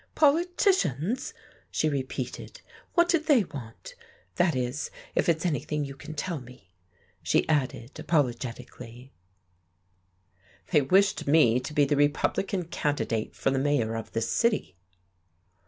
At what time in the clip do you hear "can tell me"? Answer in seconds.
5.95-6.71